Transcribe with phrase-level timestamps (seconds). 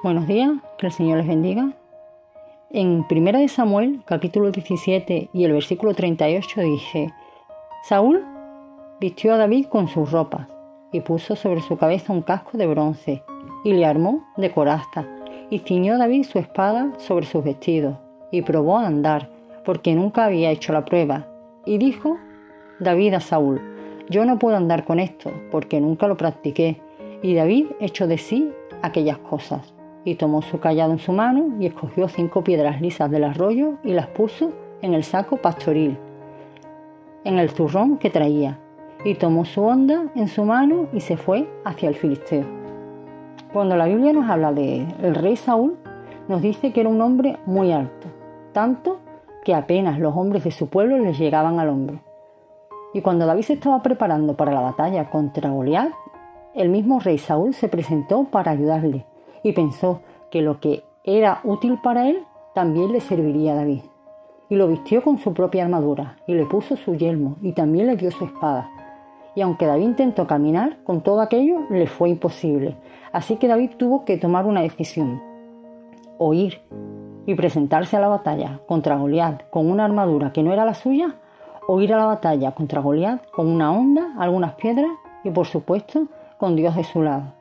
[0.00, 1.72] Buenos días, que el Señor les bendiga.
[2.70, 7.12] En 1 Samuel, capítulo 17 y el versículo 38 dice,
[7.82, 8.24] Saúl
[9.00, 10.46] vistió a David con sus ropas
[10.92, 13.24] y puso sobre su cabeza un casco de bronce
[13.64, 15.04] y le armó de coraza
[15.50, 17.96] y ciñó David su espada sobre sus vestidos
[18.30, 19.28] y probó a andar
[19.64, 21.26] porque nunca había hecho la prueba
[21.66, 22.18] y dijo
[22.78, 23.60] David a Saúl,
[24.08, 26.80] yo no puedo andar con esto porque nunca lo practiqué
[27.20, 29.74] y David echó de sí aquellas cosas
[30.04, 33.92] y tomó su callado en su mano y escogió cinco piedras lisas del arroyo y
[33.92, 34.52] las puso
[34.82, 35.98] en el saco pastoril,
[37.24, 38.58] en el zurrón que traía,
[39.04, 42.44] y tomó su onda en su mano y se fue hacia el filisteo.
[43.52, 45.76] Cuando la Biblia nos habla de el rey Saúl,
[46.28, 48.08] nos dice que era un hombre muy alto,
[48.52, 48.98] tanto
[49.44, 52.00] que apenas los hombres de su pueblo les llegaban al hombro.
[52.92, 55.90] Y cuando David se estaba preparando para la batalla contra Goliat,
[56.54, 59.06] el mismo rey Saúl se presentó para ayudarle
[59.42, 60.00] y pensó
[60.30, 63.82] que lo que era útil para él también le serviría a David.
[64.48, 67.96] Y lo vistió con su propia armadura, y le puso su yelmo, y también le
[67.96, 68.70] dio su espada.
[69.34, 72.76] Y aunque David intentó caminar, con todo aquello le fue imposible.
[73.12, 75.22] Así que David tuvo que tomar una decisión.
[76.18, 76.60] O ir
[77.26, 81.14] y presentarse a la batalla contra Goliat con una armadura que no era la suya,
[81.68, 84.90] o ir a la batalla contra Goliat con una onda, algunas piedras
[85.22, 86.06] y por supuesto
[86.38, 87.37] con Dios de su lado.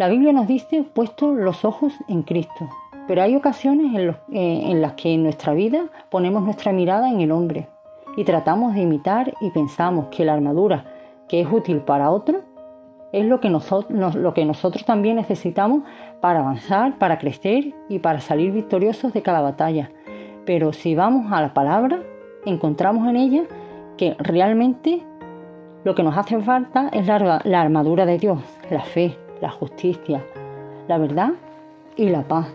[0.00, 2.70] La Biblia nos dice puesto los ojos en Cristo,
[3.06, 3.94] pero hay ocasiones
[4.32, 7.68] eh, en, las que en nuestra vida ponemos nuestra mirada en el hombre
[8.16, 10.86] y tratamos de imitar y pensamos que la armadura
[11.28, 12.40] que es útil para otro
[13.12, 15.82] es lo que, nosotros, lo que nosotros también necesitamos
[16.22, 19.90] para avanzar, para crecer y para salir victoriosos de cada batalla.
[20.46, 22.02] Pero si vamos a la palabra,
[22.46, 23.42] encontramos en ella
[23.98, 25.02] que realmente
[25.84, 28.40] lo que nos hace falta es la armadura de Dios,
[28.70, 30.24] la fe, la justicia,
[30.88, 31.32] la verdad
[31.96, 32.48] y la paz.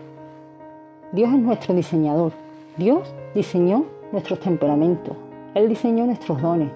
[1.12, 2.32] Dios es nuestro diseñador.
[2.76, 5.16] Dios diseñó nuestros temperamentos.
[5.54, 6.70] Él diseñó nuestros dones.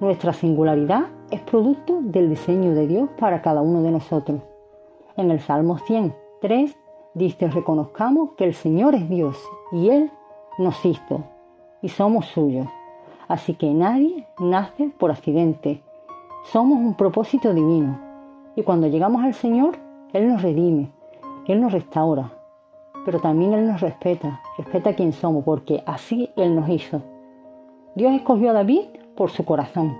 [0.00, 4.40] Nuestra singularidad es producto del diseño de Dios para cada uno de nosotros.
[5.16, 6.76] En el Salmo 103
[7.14, 9.38] dice, reconozcamos que el Señor es Dios
[9.70, 10.10] y Él
[10.58, 11.24] nos hizo
[11.80, 12.66] y somos suyos.
[13.28, 15.82] Así que nadie nace por accidente.
[16.44, 18.11] Somos un propósito divino
[18.56, 19.76] y cuando llegamos al Señor,
[20.12, 20.90] Él nos redime,
[21.46, 22.32] Él nos restaura,
[23.04, 27.02] pero también Él nos respeta, respeta a quien somos, porque así Él nos hizo.
[27.94, 28.82] Dios escogió a David
[29.16, 29.96] por su corazón,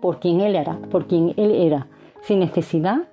[0.00, 1.88] por quien Él era, por quien Él era,
[2.22, 3.08] sin necesidad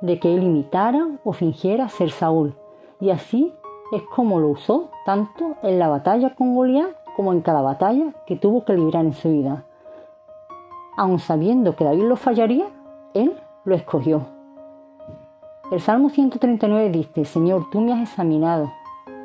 [0.00, 2.54] de que Él imitara o fingiera ser Saúl.
[3.00, 3.52] Y así
[3.92, 8.36] es como lo usó tanto en la batalla con Goliat como en cada batalla que
[8.36, 9.64] tuvo que librar en su vida.
[10.96, 12.66] Aun sabiendo que David lo fallaría,
[13.14, 14.22] Él lo escogió.
[15.70, 18.72] El Salmo 139 dice, Señor, tú me has examinado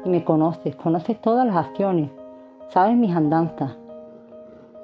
[0.06, 2.12] y me conoces, conoces todas las acciones,
[2.70, 3.76] sabes mis andanzas.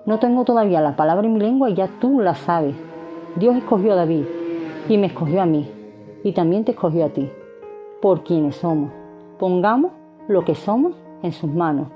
[0.05, 2.75] No tengo todavía la palabra en mi lengua y ya tú la sabes.
[3.35, 4.25] Dios escogió a David
[4.89, 5.69] y me escogió a mí
[6.23, 7.29] y también te escogió a ti,
[8.01, 8.91] por quienes somos.
[9.37, 9.91] Pongamos
[10.27, 11.87] lo que somos en sus manos,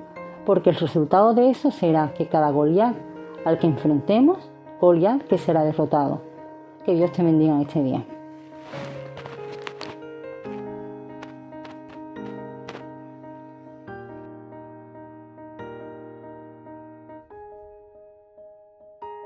[0.45, 2.95] porque el resultado de eso será que cada Goliat
[3.45, 4.37] al que enfrentemos,
[4.79, 6.21] Goliat que será derrotado.
[6.87, 8.16] Que Dios te bendiga en este día.